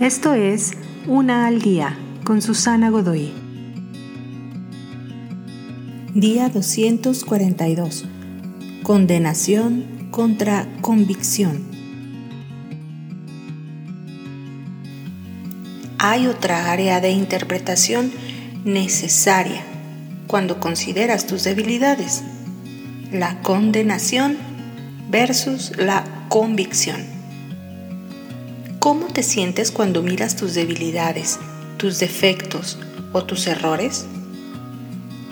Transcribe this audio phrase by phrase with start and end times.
[0.00, 0.72] Esto es
[1.06, 3.32] Una al Día con Susana Godoy.
[6.12, 8.04] Día 242.
[8.82, 11.64] Condenación contra convicción.
[15.98, 18.12] Hay otra área de interpretación
[18.66, 19.62] necesaria
[20.26, 22.22] cuando consideras tus debilidades.
[23.12, 24.36] La condenación
[25.08, 27.15] versus la convicción.
[28.86, 31.40] ¿Cómo te sientes cuando miras tus debilidades,
[31.76, 32.78] tus defectos
[33.12, 34.06] o tus errores?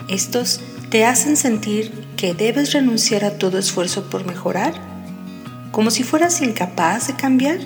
[0.09, 0.59] ¿Estos
[0.89, 4.73] te hacen sentir que debes renunciar a todo esfuerzo por mejorar?
[5.71, 7.59] ¿Como si fueras incapaz de cambiar?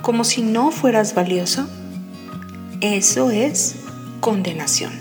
[0.00, 1.68] ¿Como si no fueras valioso?
[2.80, 3.74] Eso es
[4.20, 4.92] condenación.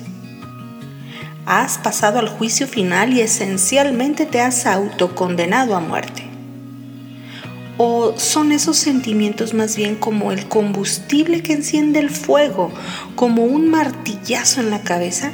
[1.46, 6.25] Has pasado al juicio final y esencialmente te has autocondenado a muerte.
[7.78, 12.72] ¿O son esos sentimientos más bien como el combustible que enciende el fuego,
[13.16, 15.32] como un martillazo en la cabeza?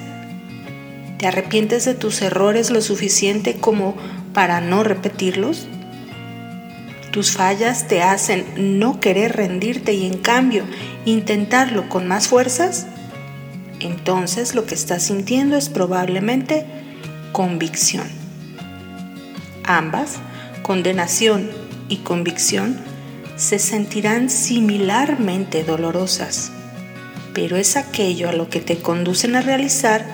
[1.20, 3.96] ¿Te arrepientes de tus errores lo suficiente como
[4.34, 5.68] para no repetirlos?
[7.12, 10.64] ¿Tus fallas te hacen no querer rendirte y en cambio
[11.06, 12.88] intentarlo con más fuerzas?
[13.80, 16.66] Entonces lo que estás sintiendo es probablemente
[17.34, 18.08] convicción.
[19.64, 20.18] Ambas,
[20.64, 21.61] condenación
[21.92, 22.78] y convicción
[23.36, 26.52] se sentirán similarmente dolorosas,
[27.34, 30.06] pero es aquello a lo que te conducen a realizar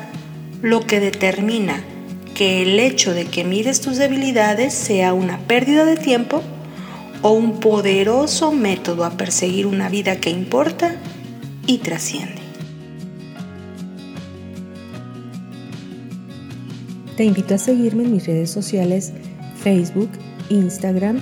[0.61, 1.84] lo que determina
[2.34, 6.42] que el hecho de que mires tus debilidades sea una pérdida de tiempo
[7.22, 10.95] o un poderoso método a perseguir una vida que importa
[11.67, 12.41] y trasciende.
[17.16, 19.14] Te invito a seguirme en mis redes sociales
[19.64, 20.09] Facebook,
[20.50, 21.22] Instagram